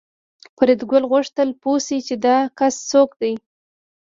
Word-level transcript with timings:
فریدګل 0.57 1.03
غوښتل 1.11 1.49
پوه 1.61 1.77
شي 1.85 1.97
چې 2.07 2.15
دا 2.25 2.37
کس 2.59 2.75
څوک 2.91 3.09
دی 3.21 3.33